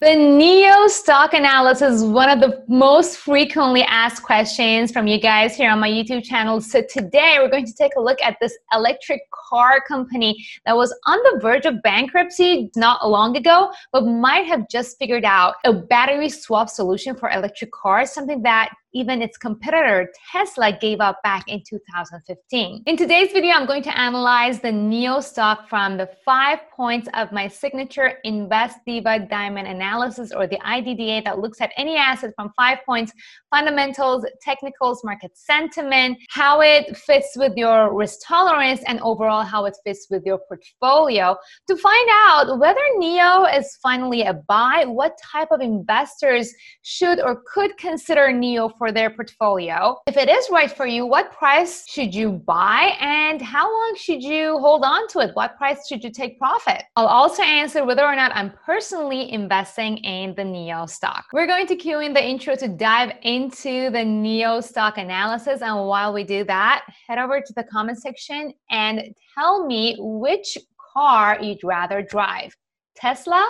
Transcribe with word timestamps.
The 0.00 0.06
NIO 0.06 0.88
stock 0.88 1.34
analysis 1.34 2.02
is 2.02 2.04
one 2.04 2.30
of 2.30 2.38
the 2.38 2.62
most 2.68 3.16
frequently 3.16 3.82
asked 3.82 4.22
questions 4.22 4.92
from 4.92 5.08
you 5.08 5.20
guys 5.20 5.56
here 5.56 5.72
on 5.72 5.80
my 5.80 5.90
YouTube 5.90 6.22
channel. 6.22 6.60
So 6.60 6.82
today 6.88 7.38
we're 7.40 7.50
going 7.50 7.66
to 7.66 7.74
take 7.74 7.96
a 7.96 8.00
look 8.00 8.22
at 8.22 8.36
this 8.40 8.56
electric 8.72 9.22
car 9.32 9.80
company 9.88 10.46
that 10.66 10.76
was 10.76 10.96
on 11.06 11.18
the 11.24 11.40
verge 11.42 11.66
of 11.66 11.82
bankruptcy 11.82 12.70
not 12.76 13.10
long 13.10 13.36
ago, 13.36 13.72
but 13.90 14.06
might 14.06 14.46
have 14.46 14.68
just 14.68 14.96
figured 15.00 15.24
out 15.24 15.56
a 15.64 15.72
battery 15.72 16.28
swap 16.28 16.68
solution 16.68 17.16
for 17.16 17.30
electric 17.30 17.72
cars, 17.72 18.12
something 18.12 18.40
that 18.42 18.70
even 18.94 19.20
its 19.22 19.36
competitor 19.36 20.10
Tesla 20.32 20.76
gave 20.78 21.00
up 21.00 21.22
back 21.22 21.44
in 21.48 21.62
2015. 21.68 22.82
In 22.86 22.96
today's 22.96 23.32
video, 23.32 23.52
I'm 23.52 23.66
going 23.66 23.82
to 23.82 23.98
analyze 23.98 24.60
the 24.60 24.68
NIO 24.68 25.22
stock 25.22 25.68
from 25.68 25.96
the 25.96 26.08
five 26.24 26.60
points 26.74 27.08
of 27.14 27.30
my 27.32 27.48
signature 27.48 28.14
Invest 28.24 28.78
Diva 28.86 29.26
Diamond 29.30 29.68
analysis 29.68 30.32
or 30.32 30.46
the 30.46 30.58
IDDA 30.58 31.24
that 31.24 31.38
looks 31.38 31.60
at 31.60 31.70
any 31.76 31.96
asset 31.96 32.32
from 32.36 32.50
five 32.56 32.78
points 32.86 33.12
fundamentals, 33.50 34.24
technicals, 34.40 35.02
market 35.04 35.36
sentiment, 35.36 36.18
how 36.30 36.60
it 36.60 36.96
fits 36.96 37.36
with 37.36 37.56
your 37.56 37.94
risk 37.94 38.18
tolerance, 38.26 38.80
and 38.86 39.00
overall 39.00 39.42
how 39.42 39.64
it 39.64 39.76
fits 39.84 40.06
with 40.10 40.22
your 40.24 40.38
portfolio 40.48 41.36
to 41.66 41.76
find 41.76 42.08
out 42.26 42.58
whether 42.58 42.80
NIO 42.98 43.58
is 43.58 43.78
finally 43.82 44.22
a 44.22 44.34
buy, 44.34 44.84
what 44.86 45.18
type 45.22 45.48
of 45.50 45.60
investors 45.60 46.52
should 46.82 47.20
or 47.20 47.42
could 47.52 47.76
consider 47.76 48.28
NIO 48.28 48.77
for 48.78 48.92
their 48.92 49.10
portfolio. 49.10 49.98
If 50.06 50.16
it 50.16 50.28
is 50.28 50.48
right 50.50 50.70
for 50.70 50.86
you, 50.86 51.04
what 51.04 51.32
price 51.32 51.86
should 51.88 52.14
you 52.14 52.32
buy 52.32 52.96
and 53.00 53.42
how 53.42 53.70
long 53.70 53.96
should 53.96 54.22
you 54.22 54.58
hold 54.58 54.84
on 54.84 55.08
to 55.08 55.18
it? 55.20 55.34
What 55.34 55.56
price 55.56 55.86
should 55.88 56.02
you 56.02 56.10
take 56.10 56.38
profit? 56.38 56.84
I'll 56.96 57.06
also 57.06 57.42
answer 57.42 57.84
whether 57.84 58.04
or 58.04 58.14
not 58.16 58.32
I'm 58.34 58.52
personally 58.64 59.32
investing 59.32 59.98
in 59.98 60.34
the 60.34 60.42
NIO 60.42 60.88
stock. 60.88 61.26
We're 61.32 61.46
going 61.46 61.66
to 61.66 61.76
cue 61.76 62.00
in 62.00 62.12
the 62.12 62.24
intro 62.24 62.54
to 62.56 62.68
dive 62.68 63.12
into 63.22 63.90
the 63.90 63.98
NIO 63.98 64.62
stock 64.62 64.98
analysis. 64.98 65.60
And 65.60 65.86
while 65.86 66.12
we 66.12 66.24
do 66.24 66.44
that, 66.44 66.84
head 67.06 67.18
over 67.18 67.40
to 67.40 67.52
the 67.54 67.64
comment 67.64 68.00
section 68.00 68.52
and 68.70 69.14
tell 69.36 69.66
me 69.66 69.96
which 69.98 70.56
car 70.94 71.38
you'd 71.40 71.62
rather 71.64 72.02
drive 72.02 72.56
Tesla 72.96 73.46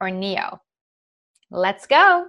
or 0.00 0.08
NIO. 0.08 0.58
Let's 1.50 1.86
go. 1.86 2.26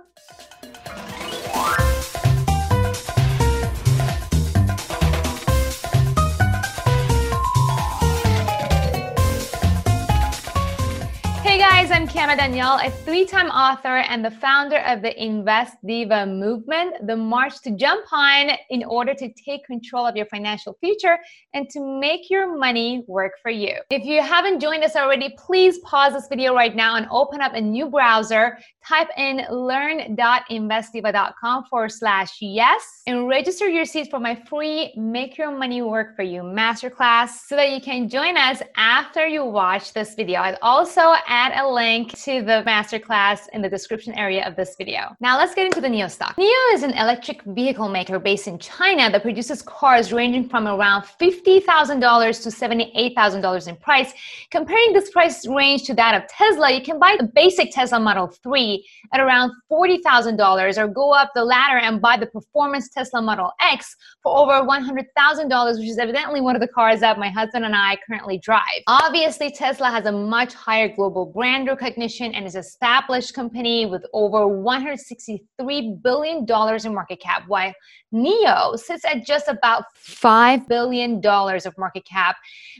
I'm 12.03 12.09
Kiana 12.09 12.35
Danial, 12.37 12.85
a 12.85 12.91
three 12.91 13.23
time 13.23 13.47
author 13.47 13.99
and 13.99 14.25
the 14.25 14.31
founder 14.31 14.79
of 14.79 15.01
the 15.01 15.23
Invest 15.23 15.77
Diva 15.87 16.25
movement, 16.25 17.07
the 17.07 17.15
march 17.15 17.61
to 17.61 17.71
jump 17.71 18.03
on 18.11 18.49
in 18.69 18.83
order 18.83 19.13
to 19.13 19.31
take 19.31 19.63
control 19.63 20.05
of 20.05 20.17
your 20.17 20.25
financial 20.25 20.75
future 20.81 21.17
and 21.53 21.69
to 21.69 21.79
make 22.01 22.29
your 22.29 22.57
money 22.57 23.05
work 23.07 23.35
for 23.41 23.51
you. 23.51 23.77
If 23.89 24.03
you 24.03 24.21
haven't 24.21 24.59
joined 24.59 24.83
us 24.83 24.97
already, 24.97 25.33
please 25.37 25.79
pause 25.79 26.11
this 26.11 26.27
video 26.27 26.53
right 26.53 26.75
now 26.75 26.97
and 26.97 27.07
open 27.09 27.39
up 27.39 27.53
a 27.53 27.61
new 27.61 27.85
browser. 27.85 28.57
Type 28.85 29.07
in 29.15 29.45
learn.investdiva.com 29.49 31.63
forward 31.69 31.93
slash 31.93 32.41
yes 32.41 33.03
and 33.07 33.29
register 33.29 33.69
your 33.69 33.85
seat 33.85 34.09
for 34.09 34.19
my 34.19 34.35
free 34.35 34.93
Make 34.97 35.38
Your 35.38 35.57
Money 35.57 35.81
Work 35.81 36.17
for 36.17 36.23
You 36.23 36.41
masterclass 36.41 37.47
so 37.47 37.55
that 37.55 37.71
you 37.71 37.79
can 37.79 38.09
join 38.09 38.35
us 38.35 38.61
after 38.75 39.25
you 39.25 39.45
watch 39.45 39.93
this 39.93 40.15
video. 40.15 40.41
I'll 40.41 40.57
also 40.61 41.13
add 41.27 41.57
a 41.57 41.65
link 41.65 41.92
to 42.02 42.41
the 42.41 42.63
masterclass 42.66 43.41
in 43.53 43.61
the 43.61 43.69
description 43.69 44.13
area 44.16 44.44
of 44.47 44.55
this 44.55 44.75
video. 44.75 45.16
Now 45.19 45.38
let's 45.38 45.53
get 45.53 45.67
into 45.67 45.80
the 45.80 45.88
NIO 45.88 46.09
stock. 46.09 46.35
NIO 46.38 46.73
is 46.73 46.81
an 46.81 46.94
electric 46.94 47.44
vehicle 47.44 47.88
maker 47.88 48.17
based 48.17 48.47
in 48.47 48.58
China 48.58 49.11
that 49.11 49.22
produces 49.22 49.61
cars 49.61 50.11
ranging 50.11 50.50
from 50.50 50.67
around 50.67 51.03
$50,000 51.03 52.44
to 52.44 52.50
$78,000 52.50 53.67
in 53.67 53.75
price. 53.75 54.12
Comparing 54.50 54.94
this 54.94 55.12
price 55.12 55.47
range 55.47 55.84
to 55.84 55.94
that 55.94 56.16
of 56.16 56.28
Tesla, 56.28 56.72
you 56.72 56.81
can 56.81 56.97
buy 56.97 57.16
the 57.19 57.28
basic 57.28 57.72
Tesla 57.72 58.00
Model 58.00 58.25
3 58.28 58.84
at 59.13 59.19
around 59.19 59.51
$40,000 59.72 60.78
or 60.78 60.88
go 60.88 61.13
up 61.13 61.29
the 61.35 61.46
ladder 61.46 61.78
and 61.78 62.01
buy 62.01 62.17
the 62.17 62.25
performance 62.25 62.90
Tesla 62.90 63.22
Model 63.22 63.51
X 63.62 63.96
for 64.23 64.35
over 64.35 64.67
$100,000, 64.67 65.79
which 65.79 65.90
is 65.90 66.00
evidently 66.00 66.41
one 66.41 66.56
of 66.56 66.62
the 66.62 66.67
cars 66.67 67.01
that 67.01 67.19
my 67.19 67.29
husband 67.29 67.66
and 67.66 67.75
I 67.75 67.97
currently 68.07 68.40
drive. 68.40 68.81
Obviously, 68.88 69.51
Tesla 69.51 69.91
has 69.91 70.07
a 70.07 70.12
much 70.12 70.56
higher 70.56 70.88
global 70.88 71.28
brand 71.28 71.67
and 71.85 72.45
is 72.45 72.55
an 72.55 72.59
established 72.61 73.33
company 73.33 73.85
with 73.85 74.05
over 74.13 74.39
$163 74.39 76.01
billion 76.01 76.45
in 76.85 76.94
market 76.94 77.19
cap, 77.19 77.44
while 77.47 77.73
NIO 78.13 78.77
sits 78.77 79.03
at 79.05 79.25
just 79.25 79.47
about 79.47 79.85
$5 79.97 80.67
billion 80.67 81.25
of 81.25 81.77
market 81.77 82.05
cap 82.05 82.35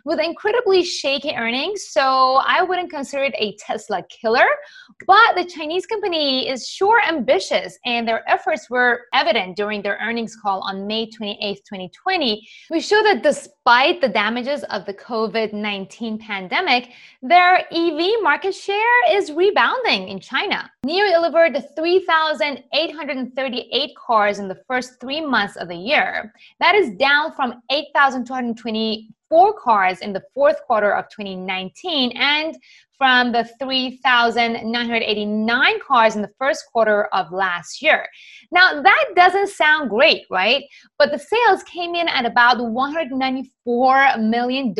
with 0.06 0.19
incredibly 0.19 0.84
shaky 0.84 1.34
earnings. 1.36 1.88
So 1.90 2.40
I 2.46 2.62
wouldn't 2.62 2.92
consider 2.92 3.24
it 3.24 3.36
a 3.38 3.56
Tesla 3.58 4.03
killer, 4.09 4.46
but 5.08 5.36
the 5.36 5.46
Chinese 5.46 5.86
company 5.86 6.47
is 6.47 6.68
sure 6.68 7.02
ambitious 7.08 7.78
and 7.86 8.08
their 8.08 8.30
efforts 8.30 8.69
were 8.69 9.02
evident 9.13 9.58
during 9.58 9.81
their 9.81 9.97
earnings 10.02 10.36
call 10.36 10.62
on 10.62 10.86
May 10.86 11.09
28, 11.09 11.58
2020. 11.58 12.47
We 12.69 12.80
show 12.80 13.02
that 13.03 13.24
despite 13.24 14.02
the 14.02 14.09
damages 14.09 14.63
of 14.66 14.86
the 14.86 14.94
COVID 14.94 15.53
19 15.53 16.19
pandemic, 16.19 16.92
their 17.22 17.66
EV 17.74 18.22
market 18.22 18.53
share 18.53 18.93
is 19.12 19.31
rebounding 19.31 20.09
in 20.09 20.20
China. 20.20 20.70
NIO 20.86 21.12
delivered 21.12 21.64
3,838 21.76 23.96
cars 23.96 24.40
in 24.40 24.48
the 24.48 24.59
first 24.68 25.00
three 25.00 25.22
months 25.22 25.56
of 25.56 25.68
the 25.68 25.76
year. 25.76 26.34
That 26.59 26.74
is 26.76 26.96
down 26.98 27.31
from 27.34 27.62
8,224 29.34 29.60
cars 29.60 30.00
in 30.00 30.14
the 30.14 30.24
fourth 30.34 30.64
quarter 30.66 30.96
of 30.96 31.10
2019 31.10 32.12
and 32.16 32.56
from 32.98 33.32
the 33.32 33.48
3,989 33.60 35.80
cars 35.86 36.16
in 36.16 36.22
the 36.22 36.32
first 36.38 36.66
quarter 36.72 37.06
of 37.06 37.32
last 37.32 37.82
year. 37.82 38.06
Now, 38.52 38.80
that 38.82 39.06
doesn't 39.16 39.50
sound 39.50 39.90
great, 39.90 40.26
right? 40.30 40.64
But 40.98 41.12
the 41.12 41.20
sales 41.20 41.64
came 41.64 41.96
in 41.96 42.08
at 42.08 42.26
about 42.26 42.60
$194 42.60 44.22
million. 44.22 44.74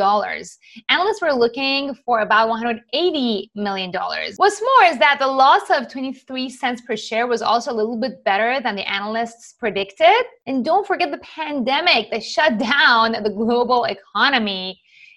Analysts 0.90 1.22
were 1.22 1.34
looking 1.34 1.96
for 2.06 2.20
about 2.20 2.50
$180 2.50 3.50
million. 3.56 3.92
What's 4.38 4.62
more 4.62 4.84
is 4.86 4.98
that 5.00 5.18
the 5.20 5.28
loss 5.28 5.70
of 5.72 5.90
23 5.90 6.50
cents 6.50 6.82
per 6.82 6.96
share 6.96 7.26
was 7.28 7.42
also 7.42 7.72
a 7.72 7.74
little 7.74 8.00
bit 8.00 8.24
better 8.24 8.62
than 8.62 8.76
the 8.76 8.90
analysts 8.90 9.56
predicted. 9.60 10.24
And 10.46 10.64
don't 10.64 10.88
forget 10.88 11.12
the 11.12 11.18
pandemic 11.18 12.10
that 12.12 12.24
shut 12.24 12.58
down 12.60 13.12
the 13.24 13.30
global 13.30 13.84
economy 13.86 14.43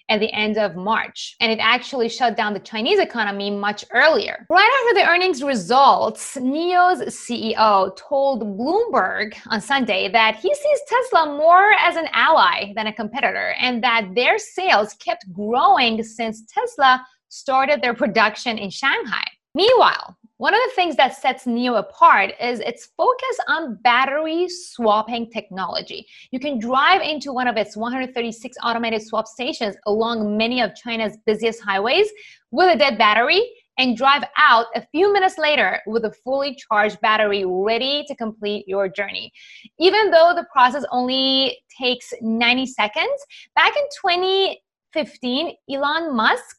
at 0.09 0.19
the 0.19 0.31
end 0.33 0.57
of 0.57 0.75
March. 0.75 1.35
And 1.39 1.51
it 1.51 1.59
actually 1.61 2.09
shut 2.09 2.37
down 2.37 2.53
the 2.53 2.59
Chinese 2.59 2.99
economy 2.99 3.51
much 3.51 3.83
earlier. 3.93 4.45
Right 4.49 4.69
after 4.81 4.99
the 4.99 5.09
earnings 5.09 5.43
results, 5.43 6.37
NIO's 6.37 7.01
CEO 7.13 7.95
told 7.97 8.43
Bloomberg 8.43 9.35
on 9.47 9.59
Sunday 9.59 10.09
that 10.11 10.35
he 10.37 10.53
sees 10.53 10.79
Tesla 10.87 11.37
more 11.37 11.71
as 11.79 11.95
an 11.95 12.07
ally 12.13 12.73
than 12.75 12.87
a 12.87 12.93
competitor 12.93 13.53
and 13.59 13.83
that 13.83 14.09
their 14.15 14.37
sales 14.37 14.93
kept 14.93 15.31
growing 15.33 16.01
since 16.03 16.43
Tesla 16.45 17.05
started 17.29 17.81
their 17.81 17.93
production 17.93 18.57
in 18.57 18.69
Shanghai. 18.69 19.25
Meanwhile, 19.53 20.17
one 20.37 20.53
of 20.53 20.59
the 20.67 20.71
things 20.75 20.95
that 20.97 21.15
sets 21.15 21.45
NIO 21.45 21.79
apart 21.79 22.31
is 22.39 22.59
its 22.59 22.89
focus 22.95 23.37
on 23.47 23.75
battery 23.83 24.47
swapping 24.47 25.31
technology. 25.31 26.05
You 26.31 26.39
can 26.39 26.59
drive 26.59 27.01
into 27.01 27.33
one 27.33 27.47
of 27.47 27.57
its 27.57 27.75
136 27.75 28.55
automated 28.63 29.01
swap 29.01 29.27
stations 29.27 29.75
along 29.87 30.37
many 30.37 30.61
of 30.61 30.75
China's 30.75 31.17
busiest 31.25 31.63
highways 31.63 32.07
with 32.51 32.75
a 32.75 32.77
dead 32.77 32.99
battery 32.99 33.43
and 33.79 33.97
drive 33.97 34.23
out 34.37 34.67
a 34.75 34.85
few 34.91 35.11
minutes 35.11 35.39
later 35.39 35.79
with 35.87 36.05
a 36.05 36.11
fully 36.23 36.55
charged 36.69 37.01
battery 37.01 37.43
ready 37.45 38.05
to 38.07 38.15
complete 38.15 38.67
your 38.67 38.87
journey. 38.87 39.31
Even 39.79 40.11
though 40.11 40.33
the 40.35 40.45
process 40.51 40.83
only 40.91 41.57
takes 41.79 42.13
90 42.21 42.67
seconds, 42.67 43.25
back 43.55 43.73
in 43.75 43.83
2015, 44.01 45.55
Elon 45.71 46.15
Musk 46.15 46.57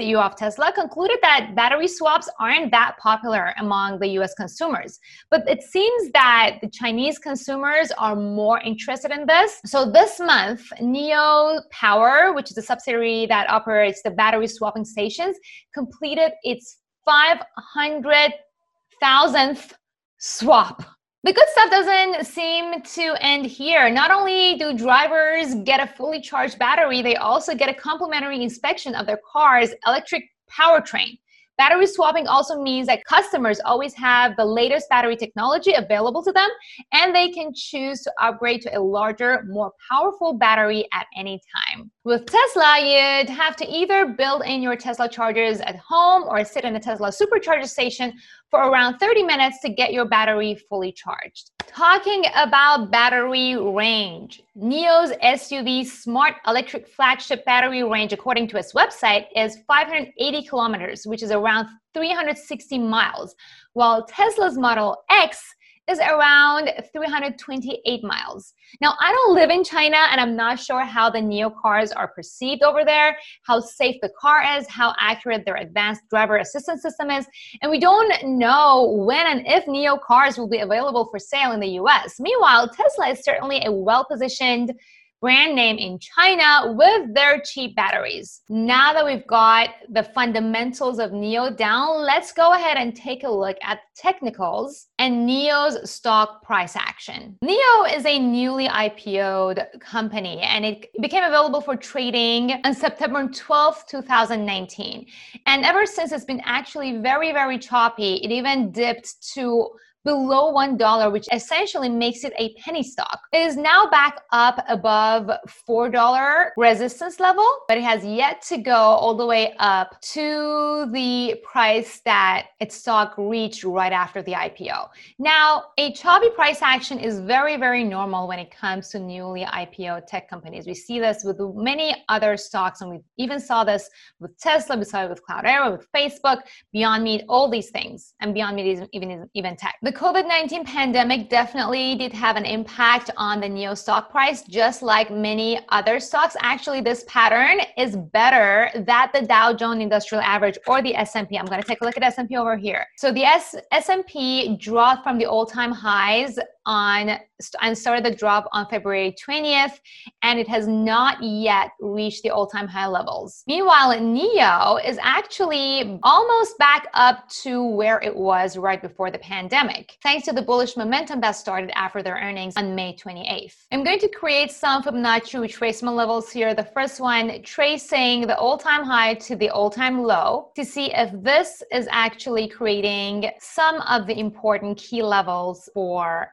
CEO 0.00 0.20
of 0.20 0.36
Tesla, 0.36 0.72
concluded 0.72 1.18
that 1.22 1.54
battery 1.54 1.86
swaps 1.86 2.28
aren't 2.38 2.70
that 2.70 2.96
popular 2.98 3.52
among 3.58 3.98
the 3.98 4.08
US 4.20 4.32
consumers. 4.34 4.98
But 5.30 5.46
it 5.48 5.62
seems 5.62 6.10
that 6.12 6.58
the 6.62 6.70
Chinese 6.70 7.18
consumers 7.18 7.92
are 7.98 8.16
more 8.16 8.60
interested 8.60 9.10
in 9.10 9.26
this. 9.26 9.60
So 9.66 9.90
this 9.90 10.18
month, 10.18 10.62
NIO 10.80 11.60
Power, 11.70 12.32
which 12.32 12.50
is 12.50 12.56
a 12.58 12.62
subsidiary 12.62 13.26
that 13.26 13.50
operates 13.50 14.00
the 14.02 14.10
battery 14.10 14.46
swapping 14.46 14.86
stations, 14.86 15.36
completed 15.74 16.32
its 16.42 16.78
500,000th 17.06 19.74
swap 20.18 20.82
the 21.22 21.32
good 21.32 21.48
stuff 21.52 21.70
doesn't 21.70 22.26
seem 22.26 22.80
to 22.80 23.14
end 23.20 23.44
here. 23.44 23.90
Not 23.90 24.10
only 24.10 24.56
do 24.56 24.76
drivers 24.76 25.54
get 25.64 25.80
a 25.80 25.86
fully 25.86 26.20
charged 26.20 26.58
battery, 26.58 27.02
they 27.02 27.16
also 27.16 27.54
get 27.54 27.68
a 27.68 27.74
complimentary 27.74 28.42
inspection 28.42 28.94
of 28.94 29.06
their 29.06 29.20
car's 29.30 29.70
electric 29.86 30.24
powertrain. 30.50 31.18
Battery 31.60 31.86
swapping 31.86 32.26
also 32.26 32.62
means 32.62 32.86
that 32.86 33.04
customers 33.04 33.60
always 33.66 33.92
have 33.92 34.34
the 34.38 34.44
latest 34.46 34.88
battery 34.88 35.14
technology 35.14 35.74
available 35.74 36.22
to 36.22 36.32
them 36.32 36.48
and 36.92 37.14
they 37.14 37.28
can 37.28 37.52
choose 37.54 38.00
to 38.00 38.10
upgrade 38.18 38.62
to 38.62 38.78
a 38.78 38.80
larger, 38.80 39.44
more 39.46 39.70
powerful 39.90 40.32
battery 40.32 40.86
at 40.94 41.06
any 41.14 41.38
time. 41.54 41.90
With 42.02 42.24
Tesla, 42.24 42.78
you'd 42.80 43.28
have 43.28 43.56
to 43.56 43.68
either 43.68 44.06
build 44.06 44.42
in 44.46 44.62
your 44.62 44.74
Tesla 44.74 45.06
chargers 45.06 45.60
at 45.60 45.76
home 45.76 46.22
or 46.22 46.46
sit 46.46 46.64
in 46.64 46.76
a 46.76 46.80
Tesla 46.80 47.10
supercharger 47.10 47.68
station 47.68 48.14
for 48.50 48.60
around 48.60 48.96
30 48.96 49.24
minutes 49.24 49.60
to 49.60 49.68
get 49.68 49.92
your 49.92 50.06
battery 50.06 50.58
fully 50.66 50.92
charged. 50.92 51.50
Talking 51.74 52.24
about 52.34 52.90
battery 52.90 53.54
range, 53.56 54.42
NIO's 54.56 55.12
SUV 55.22 55.86
smart 55.86 56.34
electric 56.44 56.88
flagship 56.88 57.44
battery 57.44 57.84
range, 57.84 58.12
according 58.12 58.48
to 58.48 58.56
its 58.56 58.72
website, 58.72 59.26
is 59.36 59.58
580 59.68 60.42
kilometers, 60.48 61.06
which 61.06 61.22
is 61.22 61.30
around 61.30 61.68
360 61.94 62.78
miles, 62.78 63.36
while 63.74 64.04
Tesla's 64.04 64.58
Model 64.58 64.96
X 65.10 65.54
is 65.90 65.98
around 65.98 66.70
328 66.92 68.04
miles. 68.04 68.54
Now, 68.80 68.94
I 69.00 69.12
don't 69.12 69.34
live 69.34 69.50
in 69.50 69.64
China 69.64 69.96
and 70.10 70.20
I'm 70.20 70.36
not 70.36 70.58
sure 70.58 70.84
how 70.84 71.10
the 71.10 71.18
NIO 71.18 71.52
cars 71.60 71.90
are 71.92 72.08
perceived 72.08 72.62
over 72.62 72.84
there, 72.84 73.16
how 73.42 73.60
safe 73.60 73.96
the 74.00 74.10
car 74.20 74.42
is, 74.56 74.68
how 74.68 74.94
accurate 74.98 75.44
their 75.44 75.56
advanced 75.56 76.02
driver 76.08 76.36
assistance 76.36 76.82
system 76.82 77.10
is, 77.10 77.26
and 77.62 77.70
we 77.70 77.80
don't 77.80 78.12
know 78.24 79.02
when 79.04 79.26
and 79.26 79.46
if 79.46 79.66
NIO 79.66 80.00
cars 80.00 80.38
will 80.38 80.48
be 80.48 80.58
available 80.58 81.08
for 81.10 81.18
sale 81.18 81.52
in 81.52 81.60
the 81.60 81.70
US. 81.80 82.20
Meanwhile, 82.20 82.68
Tesla 82.68 83.08
is 83.08 83.24
certainly 83.24 83.64
a 83.64 83.72
well 83.72 84.04
positioned 84.04 84.72
brand 85.20 85.54
name 85.54 85.76
in 85.76 85.98
China 85.98 86.72
with 86.72 87.14
their 87.14 87.40
cheap 87.40 87.76
batteries. 87.76 88.40
Now 88.48 88.92
that 88.94 89.04
we've 89.04 89.26
got 89.26 89.70
the 89.90 90.02
fundamentals 90.02 90.98
of 90.98 91.10
NIO 91.10 91.54
down, 91.54 92.02
let's 92.02 92.32
go 92.32 92.54
ahead 92.54 92.78
and 92.78 92.96
take 92.96 93.24
a 93.24 93.30
look 93.30 93.58
at 93.62 93.80
technicals 93.94 94.86
and 94.98 95.28
NIO's 95.28 95.90
stock 95.90 96.42
price 96.42 96.74
action. 96.74 97.36
NIO 97.44 97.94
is 97.94 98.06
a 98.06 98.18
newly 98.18 98.68
IPO'd 98.68 99.80
company 99.80 100.40
and 100.40 100.64
it 100.64 100.86
became 101.02 101.24
available 101.24 101.60
for 101.60 101.76
trading 101.76 102.52
on 102.64 102.74
September 102.74 103.28
12, 103.28 103.84
2019. 103.88 105.06
And 105.46 105.64
ever 105.64 105.84
since 105.84 106.12
it's 106.12 106.24
been 106.24 106.42
actually 106.44 106.98
very, 106.98 107.32
very 107.32 107.58
choppy, 107.58 108.14
it 108.16 108.30
even 108.30 108.72
dipped 108.72 109.16
to 109.34 109.68
below 110.04 110.52
$1, 110.52 111.12
which 111.12 111.28
essentially 111.32 111.88
makes 111.88 112.24
it 112.24 112.32
a 112.38 112.54
penny 112.54 112.82
stock. 112.82 113.20
It 113.32 113.46
is 113.46 113.56
now 113.56 113.88
back 113.90 114.22
up 114.32 114.64
above 114.68 115.30
$4 115.68 116.50
resistance 116.56 117.20
level, 117.20 117.46
but 117.68 117.76
it 117.76 117.84
has 117.84 118.04
yet 118.04 118.42
to 118.42 118.58
go 118.58 118.74
all 118.74 119.14
the 119.14 119.26
way 119.26 119.54
up 119.58 120.00
to 120.00 120.88
the 120.92 121.40
price 121.44 122.00
that 122.04 122.46
its 122.60 122.76
stock 122.76 123.14
reached 123.18 123.64
right 123.64 123.92
after 123.92 124.22
the 124.22 124.32
IPO. 124.32 124.88
Now, 125.18 125.64
a 125.76 125.92
choppy 125.92 126.30
price 126.30 126.62
action 126.62 126.98
is 126.98 127.20
very, 127.20 127.56
very 127.56 127.84
normal 127.84 128.26
when 128.26 128.38
it 128.38 128.50
comes 128.50 128.88
to 128.90 128.98
newly 128.98 129.44
IPO 129.44 130.06
tech 130.06 130.28
companies. 130.28 130.66
We 130.66 130.74
see 130.74 130.98
this 130.98 131.24
with 131.24 131.38
many 131.54 131.94
other 132.08 132.36
stocks, 132.36 132.80
and 132.80 132.90
we 132.90 133.00
even 133.18 133.38
saw 133.38 133.64
this 133.64 133.88
with 134.18 134.38
Tesla, 134.38 134.76
we 134.76 134.84
saw 134.84 135.04
it 135.04 135.10
with 135.10 135.22
Cloudera, 135.28 135.70
with 135.70 135.86
Facebook, 135.92 136.42
Beyond 136.72 137.04
Meat, 137.04 137.24
all 137.28 137.50
these 137.50 137.70
things, 137.70 138.14
and 138.20 138.32
Beyond 138.32 138.56
Meat 138.56 138.72
is 138.72 138.88
even, 138.92 139.28
even 139.34 139.56
tech. 139.56 139.76
The 139.82 139.89
the 139.90 139.96
COVID 139.96 140.28
19 140.28 140.64
pandemic 140.64 141.28
definitely 141.28 141.96
did 141.96 142.12
have 142.12 142.36
an 142.36 142.44
impact 142.44 143.10
on 143.16 143.40
the 143.40 143.48
NIO 143.48 143.76
stock 143.76 144.08
price, 144.08 144.42
just 144.42 144.82
like 144.82 145.10
many 145.10 145.58
other 145.70 145.98
stocks. 145.98 146.36
Actually, 146.42 146.80
this 146.80 147.04
pattern 147.08 147.58
is 147.76 147.96
better 147.96 148.70
than 148.72 149.08
the 149.12 149.22
Dow 149.22 149.52
Jones 149.52 149.82
Industrial 149.82 150.22
Average 150.22 150.58
or 150.68 150.80
the 150.80 150.94
S&P. 150.94 151.36
I'm 151.36 151.44
going 151.44 151.60
to 151.60 151.66
take 151.66 151.80
a 151.80 151.84
look 151.84 151.96
at 151.96 152.04
S&P 152.04 152.36
over 152.36 152.56
here. 152.56 152.86
So 152.98 153.10
the 153.10 153.24
S- 153.24 153.56
S&P 153.72 154.56
dropped 154.58 155.02
from 155.02 155.18
the 155.18 155.26
all-time 155.26 155.72
highs 155.72 156.38
on 156.70 157.18
and 157.60 157.76
started 157.76 158.04
the 158.04 158.14
drop 158.14 158.46
on 158.52 158.64
February 158.68 159.16
20th, 159.26 159.80
and 160.22 160.38
it 160.38 160.46
has 160.46 160.68
not 160.68 161.20
yet 161.22 161.70
reached 161.80 162.22
the 162.22 162.30
all-time 162.30 162.68
high 162.68 162.86
levels. 162.86 163.42
Meanwhile, 163.48 163.98
NIO 163.98 164.78
is 164.86 164.96
actually 165.02 165.98
almost 166.02 166.56
back 166.58 166.86
up 166.94 167.28
to 167.42 167.64
where 167.64 168.00
it 168.02 168.14
was 168.14 168.56
right 168.56 168.80
before 168.80 169.10
the 169.10 169.18
pandemic, 169.18 169.96
thanks 170.02 170.26
to 170.26 170.32
the 170.32 170.42
bullish 170.42 170.76
momentum 170.76 171.20
that 171.22 171.32
started 171.32 171.70
after 171.74 172.02
their 172.02 172.14
earnings 172.14 172.54
on 172.56 172.74
May 172.74 172.94
28th. 172.94 173.56
I'm 173.72 173.82
going 173.82 173.98
to 173.98 174.08
create 174.08 174.52
some 174.52 174.82
Fibonacci 174.82 175.40
retracement 175.40 175.96
levels 175.96 176.30
here. 176.30 176.54
The 176.54 176.70
first 176.74 177.00
one 177.00 177.42
tracing 177.42 178.28
the 178.28 178.36
all-time 178.36 178.84
high 178.84 179.14
to 179.14 179.34
the 179.34 179.50
all-time 179.50 180.02
low 180.02 180.50
to 180.54 180.64
see 180.64 180.92
if 180.94 181.10
this 181.22 181.64
is 181.72 181.88
actually 181.90 182.46
creating 182.46 183.30
some 183.40 183.80
of 183.88 184.06
the 184.06 184.16
important 184.18 184.78
key 184.78 185.02
levels 185.02 185.68
for 185.74 186.28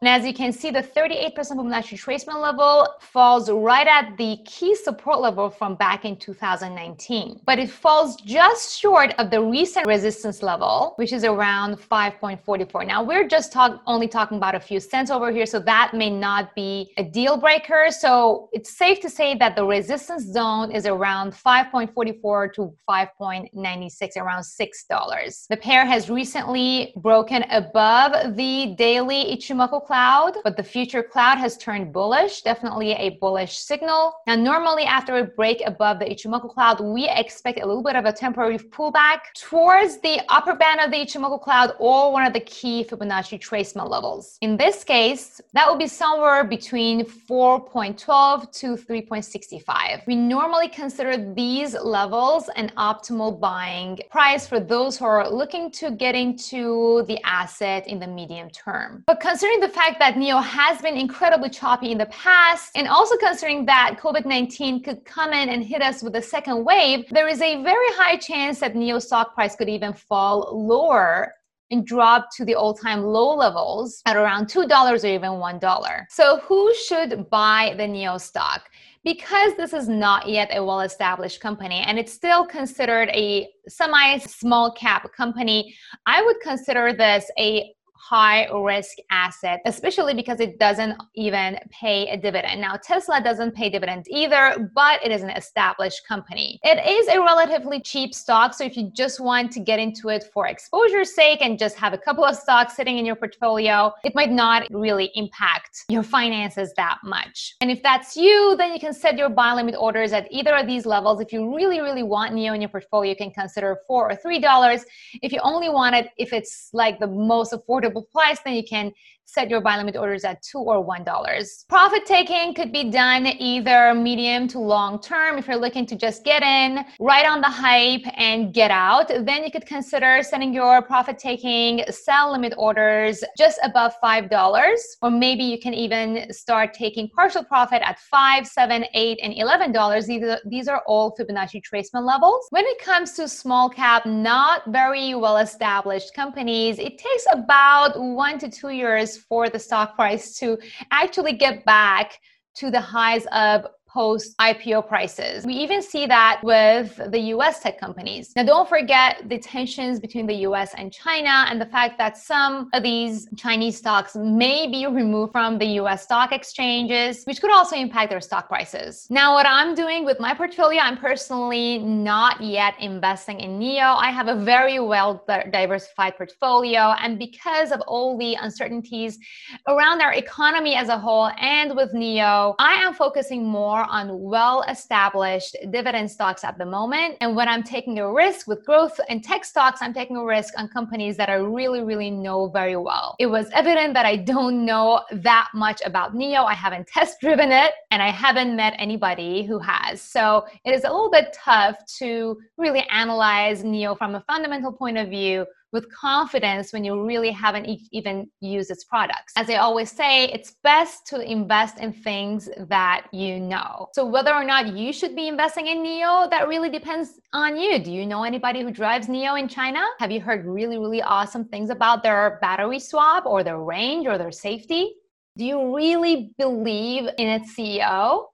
And 0.00 0.08
as 0.08 0.24
you 0.24 0.34
can 0.34 0.52
see, 0.52 0.70
the 0.70 0.82
38% 0.82 1.34
Fibonacci 1.34 1.96
retracement 1.96 2.40
level 2.40 2.88
falls 3.00 3.50
right 3.50 3.86
at 3.86 4.16
the 4.16 4.38
key 4.44 4.74
support 4.74 5.20
level 5.20 5.50
from 5.50 5.74
back 5.74 6.04
in 6.04 6.16
2019. 6.16 7.40
But 7.44 7.58
it 7.58 7.70
falls 7.70 8.16
just 8.16 8.78
short 8.78 9.14
of 9.18 9.30
the 9.30 9.42
recent 9.42 9.86
resistance 9.86 10.42
level, 10.42 10.94
which 10.96 11.12
is 11.12 11.24
around 11.24 11.76
5.44. 11.76 12.86
Now, 12.86 13.02
we're 13.02 13.28
just 13.28 13.52
talk- 13.52 13.80
only 13.86 14.08
talking 14.08 14.38
about 14.38 14.54
a 14.54 14.60
few 14.60 14.80
cents 14.80 15.10
over 15.10 15.30
here, 15.30 15.46
so 15.46 15.58
that 15.60 15.92
may 15.94 16.10
not 16.10 16.54
be 16.54 16.92
a 16.96 17.04
deal 17.04 17.36
breaker. 17.36 17.86
So 17.90 18.48
it's 18.52 18.70
safe 18.70 19.00
to 19.00 19.10
say 19.10 19.34
that 19.36 19.56
the 19.56 19.64
resistance 19.64 20.24
zone 20.24 20.70
is 20.70 20.86
around 20.86 21.32
5.44 21.32 22.52
to 22.54 22.72
5.96, 22.88 24.16
around 24.16 24.42
$6. 24.42 25.46
The 25.48 25.56
pair 25.56 25.84
has 25.84 26.08
recently 26.10 26.92
broken 26.96 27.44
above 27.50 28.36
the 28.36 28.74
daily 28.78 29.36
Ichimoku 29.36 29.55
Ichimoku 29.56 29.86
cloud, 29.86 30.36
but 30.44 30.56
the 30.56 30.62
future 30.62 31.02
cloud 31.02 31.38
has 31.38 31.56
turned 31.56 31.92
bullish, 31.92 32.42
definitely 32.42 32.92
a 32.92 33.10
bullish 33.20 33.56
signal. 33.56 34.14
Now, 34.26 34.34
normally 34.36 34.84
after 34.84 35.16
a 35.16 35.24
break 35.24 35.62
above 35.64 35.98
the 35.98 36.04
Ichimoku 36.04 36.52
cloud, 36.52 36.80
we 36.80 37.08
expect 37.08 37.60
a 37.60 37.66
little 37.66 37.82
bit 37.82 37.96
of 37.96 38.04
a 38.04 38.12
temporary 38.12 38.58
pullback 38.58 39.32
towards 39.34 39.98
the 40.00 40.20
upper 40.28 40.54
band 40.54 40.80
of 40.80 40.90
the 40.90 40.98
Ichimoku 40.98 41.40
cloud 41.40 41.72
or 41.78 42.12
one 42.12 42.26
of 42.26 42.32
the 42.32 42.40
key 42.40 42.84
Fibonacci 42.84 43.40
tracement 43.40 43.88
levels. 43.88 44.36
In 44.42 44.56
this 44.56 44.84
case, 44.84 45.40
that 45.54 45.66
will 45.66 45.78
be 45.78 45.88
somewhere 45.88 46.44
between 46.44 47.04
4.12 47.04 48.52
to 48.60 48.76
3.65. 48.76 50.06
We 50.06 50.16
normally 50.16 50.68
consider 50.68 51.32
these 51.34 51.74
levels 51.74 52.50
an 52.56 52.72
optimal 52.76 53.40
buying 53.40 53.98
price 54.10 54.46
for 54.46 54.60
those 54.60 54.98
who 54.98 55.06
are 55.06 55.28
looking 55.30 55.70
to 55.72 55.90
get 55.92 56.14
into 56.14 57.04
the 57.06 57.18
asset 57.24 57.86
in 57.88 57.98
the 57.98 58.06
medium 58.06 58.50
term. 58.50 59.02
But 59.06 59.20
considering 59.46 59.60
the 59.60 59.74
fact 59.74 59.98
that 60.00 60.14
NIO 60.14 60.42
has 60.42 60.82
been 60.82 60.96
incredibly 60.96 61.48
choppy 61.48 61.92
in 61.92 61.98
the 61.98 62.06
past, 62.06 62.72
and 62.74 62.88
also 62.88 63.16
considering 63.16 63.64
that 63.66 63.96
COVID 64.00 64.26
19 64.26 64.82
could 64.82 65.04
come 65.04 65.32
in 65.32 65.50
and 65.50 65.62
hit 65.62 65.82
us 65.82 66.02
with 66.02 66.16
a 66.16 66.22
second 66.22 66.64
wave, 66.64 67.08
there 67.10 67.28
is 67.28 67.40
a 67.40 67.62
very 67.62 67.92
high 67.92 68.16
chance 68.16 68.58
that 68.60 68.74
NIO 68.74 69.00
stock 69.00 69.34
price 69.34 69.54
could 69.54 69.68
even 69.68 69.92
fall 69.92 70.50
lower 70.52 71.32
and 71.70 71.86
drop 71.86 72.28
to 72.36 72.44
the 72.44 72.54
all-time 72.54 73.02
low 73.02 73.34
levels 73.36 74.02
at 74.06 74.16
around 74.16 74.46
$2 74.46 75.04
or 75.04 75.06
even 75.06 75.30
$1. 75.30 76.04
So 76.10 76.38
who 76.38 76.74
should 76.74 77.28
buy 77.30 77.74
the 77.76 77.84
NIO 77.84 78.20
stock? 78.20 78.68
Because 79.04 79.54
this 79.56 79.72
is 79.72 79.88
not 79.88 80.28
yet 80.28 80.48
a 80.52 80.64
well-established 80.64 81.40
company 81.40 81.84
and 81.86 81.98
it's 81.98 82.12
still 82.12 82.44
considered 82.46 83.08
a 83.10 83.48
semi-small 83.68 84.72
cap 84.72 85.12
company, 85.12 85.76
I 86.06 86.22
would 86.22 86.40
consider 86.40 86.92
this 86.92 87.30
a 87.38 87.72
high 88.08 88.46
risk 88.52 88.98
asset, 89.10 89.60
especially 89.64 90.14
because 90.14 90.38
it 90.38 90.58
doesn't 90.58 90.94
even 91.14 91.58
pay 91.70 92.08
a 92.08 92.16
dividend. 92.16 92.60
Now, 92.60 92.76
Tesla 92.76 93.20
doesn't 93.20 93.52
pay 93.52 93.68
dividends 93.68 94.08
either, 94.10 94.70
but 94.74 95.04
it 95.04 95.10
is 95.10 95.22
an 95.22 95.30
established 95.30 96.06
company. 96.06 96.60
It 96.62 96.78
is 96.86 97.08
a 97.08 97.18
relatively 97.18 97.80
cheap 97.80 98.14
stock, 98.14 98.54
so 98.54 98.64
if 98.64 98.76
you 98.76 98.90
just 98.94 99.18
want 99.18 99.50
to 99.52 99.60
get 99.60 99.80
into 99.80 100.08
it 100.08 100.24
for 100.32 100.46
exposure's 100.46 101.14
sake 101.14 101.40
and 101.42 101.58
just 101.58 101.76
have 101.76 101.92
a 101.94 101.98
couple 101.98 102.24
of 102.24 102.36
stocks 102.36 102.76
sitting 102.76 102.98
in 102.98 103.04
your 103.04 103.16
portfolio, 103.16 103.92
it 104.04 104.14
might 104.14 104.30
not 104.30 104.68
really 104.70 105.10
impact 105.16 105.84
your 105.88 106.04
finances 106.04 106.72
that 106.76 106.98
much. 107.02 107.56
And 107.60 107.70
if 107.72 107.82
that's 107.82 108.16
you, 108.16 108.54
then 108.56 108.72
you 108.72 108.78
can 108.78 108.92
set 108.92 109.18
your 109.18 109.30
buy 109.30 109.52
limit 109.52 109.74
orders 109.76 110.12
at 110.12 110.28
either 110.30 110.54
of 110.54 110.66
these 110.66 110.86
levels. 110.86 111.20
If 111.20 111.32
you 111.32 111.54
really, 111.56 111.80
really 111.80 112.04
want 112.04 112.34
NIO 112.34 112.54
in 112.54 112.60
your 112.60 112.70
portfolio, 112.70 113.10
you 113.10 113.16
can 113.16 113.32
consider 113.32 113.78
four 113.86 114.10
or 114.10 114.14
three 114.14 114.38
dollars. 114.38 114.84
If 115.22 115.32
you 115.32 115.40
only 115.42 115.68
want 115.68 115.96
it, 115.96 116.10
if 116.18 116.32
it's 116.32 116.70
like 116.72 117.00
the 117.00 117.06
most 117.06 117.52
affordable 117.52 117.95
price, 118.02 118.38
then 118.44 118.54
you 118.54 118.64
can 118.64 118.92
set 119.26 119.50
your 119.50 119.60
buy 119.60 119.76
limit 119.76 119.96
orders 119.96 120.24
at 120.24 120.42
two 120.42 120.58
or 120.58 120.82
one 120.82 121.04
dollars. 121.04 121.64
Profit 121.68 122.06
taking 122.06 122.54
could 122.54 122.72
be 122.72 122.90
done 122.90 123.26
either 123.26 123.92
medium 123.94 124.48
to 124.48 124.58
long 124.58 125.00
term. 125.00 125.36
If 125.36 125.46
you're 125.46 125.56
looking 125.56 125.84
to 125.86 125.96
just 125.96 126.24
get 126.24 126.42
in, 126.42 126.84
right 127.00 127.26
on 127.26 127.40
the 127.40 127.48
hype 127.48 128.06
and 128.16 128.54
get 128.54 128.70
out, 128.70 129.08
then 129.08 129.44
you 129.44 129.50
could 129.50 129.66
consider 129.66 130.22
setting 130.22 130.54
your 130.54 130.80
profit 130.82 131.18
taking 131.18 131.84
sell 131.90 132.32
limit 132.32 132.54
orders 132.56 133.22
just 133.36 133.58
above 133.62 133.94
five 134.00 134.30
dollars, 134.30 134.96
or 135.02 135.10
maybe 135.10 135.44
you 135.44 135.58
can 135.58 135.74
even 135.74 136.32
start 136.32 136.72
taking 136.72 137.08
partial 137.08 137.44
profit 137.44 137.82
at 137.84 137.98
five, 137.98 138.46
seven, 138.46 138.84
eight, 138.94 139.18
and 139.22 139.34
eleven 139.34 139.72
dollars. 139.72 140.06
These 140.06 140.22
are, 140.22 140.38
these 140.46 140.68
are 140.68 140.82
all 140.86 141.16
Fibonacci 141.16 141.62
tracement 141.62 142.06
levels. 142.06 142.46
When 142.50 142.64
it 142.64 142.78
comes 142.80 143.12
to 143.14 143.28
small 143.28 143.68
cap, 143.68 144.06
not 144.06 144.62
very 144.68 145.14
well 145.14 145.38
established 145.38 146.14
companies, 146.14 146.78
it 146.78 146.98
takes 146.98 147.26
about 147.32 148.00
one 148.00 148.38
to 148.38 148.48
two 148.48 148.70
years 148.70 149.15
for 149.18 149.48
the 149.48 149.58
stock 149.58 149.94
price 149.94 150.38
to 150.38 150.58
actually 150.90 151.32
get 151.32 151.64
back 151.64 152.18
to 152.54 152.70
the 152.70 152.80
highs 152.80 153.26
of 153.32 153.66
post 153.96 154.36
IPO 154.36 154.86
prices. 154.86 155.46
We 155.46 155.54
even 155.54 155.80
see 155.80 156.04
that 156.04 156.40
with 156.42 156.88
the 157.14 157.22
US 157.34 157.60
tech 157.60 157.80
companies. 157.80 158.24
Now, 158.36 158.44
don't 158.44 158.68
forget 158.68 159.10
the 159.32 159.38
tensions 159.38 159.98
between 160.06 160.26
the 160.26 160.38
US 160.48 160.74
and 160.74 160.92
China 160.92 161.34
and 161.48 161.58
the 161.58 161.70
fact 161.76 161.96
that 161.96 162.18
some 162.18 162.68
of 162.74 162.82
these 162.82 163.26
Chinese 163.36 163.78
stocks 163.78 164.12
may 164.14 164.66
be 164.66 164.86
removed 164.86 165.32
from 165.32 165.56
the 165.56 165.70
US 165.80 166.02
stock 166.02 166.30
exchanges, 166.30 167.24
which 167.24 167.40
could 167.40 167.50
also 167.50 167.74
impact 167.74 168.10
their 168.10 168.20
stock 168.20 168.48
prices. 168.48 169.06
Now, 169.08 169.32
what 169.32 169.46
I'm 169.46 169.74
doing 169.74 170.04
with 170.04 170.20
my 170.20 170.34
portfolio, 170.34 170.80
I'm 170.82 170.98
personally 170.98 171.78
not 171.78 172.34
yet 172.42 172.74
investing 172.78 173.40
in 173.40 173.58
NIO. 173.58 173.96
I 173.96 174.10
have 174.10 174.28
a 174.28 174.36
very 174.36 174.78
well 174.78 175.24
diversified 175.58 176.18
portfolio. 176.18 176.82
And 177.02 177.18
because 177.18 177.72
of 177.72 177.80
all 177.92 178.18
the 178.18 178.34
uncertainties 178.34 179.18
around 179.66 180.02
our 180.02 180.12
economy 180.12 180.74
as 180.74 180.88
a 180.90 180.98
whole 180.98 181.30
and 181.40 181.74
with 181.74 181.94
NIO, 181.94 182.56
I 182.58 182.74
am 182.84 182.92
focusing 182.92 183.42
more 183.46 183.85
on 183.86 184.20
well 184.20 184.62
established 184.62 185.56
dividend 185.70 186.10
stocks 186.10 186.44
at 186.44 186.58
the 186.58 186.66
moment. 186.66 187.16
And 187.20 187.34
when 187.36 187.48
I'm 187.48 187.62
taking 187.62 187.98
a 187.98 188.12
risk 188.12 188.46
with 188.46 188.64
growth 188.64 188.98
and 189.08 189.22
tech 189.22 189.44
stocks, 189.44 189.80
I'm 189.82 189.94
taking 189.94 190.16
a 190.16 190.24
risk 190.24 190.54
on 190.58 190.68
companies 190.68 191.16
that 191.16 191.28
I 191.28 191.34
really, 191.34 191.82
really 191.82 192.10
know 192.10 192.48
very 192.48 192.76
well. 192.76 193.16
It 193.18 193.26
was 193.26 193.48
evident 193.52 193.94
that 193.94 194.06
I 194.06 194.16
don't 194.16 194.64
know 194.64 195.02
that 195.12 195.48
much 195.54 195.80
about 195.84 196.14
NIO. 196.14 196.44
I 196.44 196.54
haven't 196.54 196.86
test 196.86 197.20
driven 197.20 197.52
it 197.52 197.72
and 197.90 198.02
I 198.02 198.10
haven't 198.10 198.54
met 198.56 198.74
anybody 198.78 199.44
who 199.44 199.58
has. 199.58 200.02
So 200.02 200.46
it 200.64 200.74
is 200.74 200.84
a 200.84 200.90
little 200.90 201.10
bit 201.10 201.32
tough 201.32 201.76
to 201.98 202.38
really 202.56 202.84
analyze 202.90 203.62
NIO 203.62 203.96
from 203.96 204.14
a 204.14 204.20
fundamental 204.20 204.72
point 204.72 204.98
of 204.98 205.08
view 205.08 205.46
with 205.76 205.92
confidence 205.94 206.72
when 206.72 206.84
you 206.84 207.06
really 207.06 207.30
haven't 207.30 207.66
e- 207.66 207.86
even 207.92 208.26
used 208.40 208.70
its 208.70 208.84
products. 208.84 209.34
As 209.36 209.50
I 209.50 209.56
always 209.56 209.90
say, 209.92 210.24
it's 210.36 210.56
best 210.64 211.06
to 211.08 211.20
invest 211.20 211.78
in 211.78 211.92
things 211.92 212.48
that 212.74 213.06
you 213.12 213.38
know. 213.38 213.88
So 213.92 214.06
whether 214.06 214.32
or 214.32 214.42
not 214.42 214.74
you 214.74 214.90
should 214.90 215.14
be 215.14 215.28
investing 215.28 215.66
in 215.66 215.84
NIO, 215.84 216.30
that 216.30 216.48
really 216.48 216.70
depends 216.70 217.20
on 217.34 217.58
you. 217.58 217.78
Do 217.78 217.92
you 217.92 218.06
know 218.06 218.24
anybody 218.24 218.62
who 218.62 218.70
drives 218.70 219.06
NIO 219.06 219.38
in 219.38 219.48
China? 219.48 219.82
Have 219.98 220.10
you 220.10 220.22
heard 220.22 220.46
really, 220.46 220.78
really 220.78 221.02
awesome 221.02 221.44
things 221.44 221.68
about 221.68 222.02
their 222.02 222.38
battery 222.40 222.80
swap 222.80 223.26
or 223.26 223.44
their 223.44 223.60
range 223.60 224.06
or 224.06 224.16
their 224.16 224.32
safety? 224.32 224.94
Do 225.36 225.44
you 225.44 225.76
really 225.76 226.32
believe 226.38 227.04
in 227.18 227.28
its 227.28 227.54
CEO? 227.54 228.24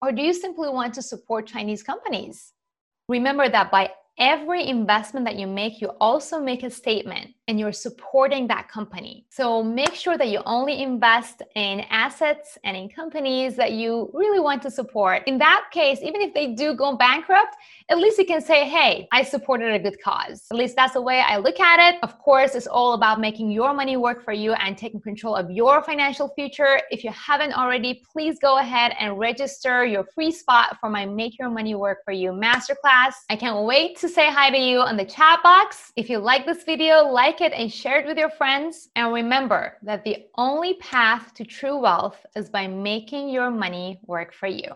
Or 0.00 0.12
do 0.12 0.22
you 0.22 0.32
simply 0.32 0.70
want 0.70 0.94
to 0.94 1.02
support 1.02 1.46
Chinese 1.46 1.82
companies? 1.82 2.54
Remember 3.10 3.50
that 3.50 3.70
by 3.70 3.90
every 4.18 4.66
investment 4.66 5.24
that 5.26 5.36
you 5.36 5.46
make, 5.46 5.80
you 5.80 5.88
also 6.00 6.40
make 6.40 6.62
a 6.62 6.70
statement 6.70 7.30
and 7.46 7.58
you're 7.58 7.72
supporting 7.72 8.46
that 8.46 8.68
company. 8.68 9.24
So 9.30 9.62
make 9.62 9.94
sure 9.94 10.18
that 10.18 10.28
you 10.28 10.42
only 10.44 10.82
invest 10.82 11.40
in 11.54 11.80
assets 11.88 12.58
and 12.62 12.76
in 12.76 12.90
companies 12.90 13.56
that 13.56 13.72
you 13.72 14.10
really 14.12 14.38
want 14.38 14.60
to 14.62 14.70
support. 14.70 15.22
In 15.26 15.38
that 15.38 15.66
case, 15.72 16.00
even 16.02 16.20
if 16.20 16.34
they 16.34 16.48
do 16.48 16.74
go 16.74 16.96
bankrupt, 16.96 17.56
at 17.88 17.98
least 17.98 18.18
you 18.18 18.26
can 18.26 18.42
say, 18.42 18.68
hey, 18.68 19.08
I 19.12 19.22
supported 19.22 19.72
a 19.72 19.78
good 19.78 19.96
cause. 20.02 20.44
At 20.50 20.58
least 20.58 20.76
that's 20.76 20.92
the 20.92 21.00
way 21.00 21.20
I 21.20 21.38
look 21.38 21.58
at 21.58 21.94
it. 21.94 21.98
Of 22.02 22.18
course, 22.18 22.54
it's 22.54 22.66
all 22.66 22.92
about 22.92 23.18
making 23.18 23.50
your 23.50 23.72
money 23.72 23.96
work 23.96 24.22
for 24.24 24.32
you 24.32 24.52
and 24.52 24.76
taking 24.76 25.00
control 25.00 25.34
of 25.34 25.50
your 25.50 25.82
financial 25.82 26.28
future. 26.34 26.80
If 26.90 27.02
you 27.02 27.10
haven't 27.12 27.54
already, 27.54 28.02
please 28.12 28.38
go 28.38 28.58
ahead 28.58 28.94
and 29.00 29.18
register 29.18 29.86
your 29.86 30.04
free 30.14 30.32
spot 30.32 30.76
for 30.80 30.90
my 30.90 31.06
Make 31.06 31.38
Your 31.38 31.48
Money 31.48 31.74
Work 31.74 32.00
for 32.04 32.12
You 32.12 32.32
masterclass. 32.32 33.14
I 33.30 33.36
can't 33.36 33.64
wait 33.64 33.96
to 34.00 34.07
say 34.08 34.30
hi 34.30 34.50
to 34.50 34.56
you 34.58 34.80
on 34.80 34.96
the 34.96 35.04
chat 35.04 35.42
box. 35.42 35.92
If 35.94 36.08
you 36.08 36.18
like 36.18 36.46
this 36.46 36.64
video, 36.64 37.02
like 37.08 37.40
it 37.40 37.52
and 37.52 37.72
share 37.72 38.00
it 38.00 38.06
with 38.06 38.16
your 38.16 38.30
friends. 38.30 38.88
And 38.96 39.12
remember 39.12 39.76
that 39.82 40.04
the 40.04 40.26
only 40.36 40.74
path 40.74 41.34
to 41.34 41.44
true 41.44 41.78
wealth 41.78 42.24
is 42.34 42.48
by 42.48 42.66
making 42.66 43.28
your 43.28 43.50
money 43.50 44.00
work 44.06 44.32
for 44.32 44.46
you. 44.46 44.70